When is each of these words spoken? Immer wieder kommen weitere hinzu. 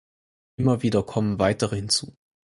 Immer 0.55 0.81
wieder 0.81 1.03
kommen 1.03 1.37
weitere 1.37 1.75
hinzu. 1.75 2.15